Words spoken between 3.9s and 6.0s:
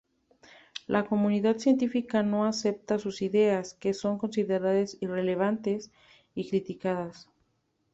son consideradas irrelevantes